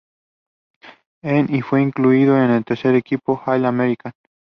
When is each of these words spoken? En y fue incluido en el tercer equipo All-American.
En 1.21 1.53
y 1.53 1.61
fue 1.61 1.83
incluido 1.83 2.35
en 2.41 2.49
el 2.49 2.65
tercer 2.65 2.95
equipo 2.95 3.39
All-American. 3.45 4.13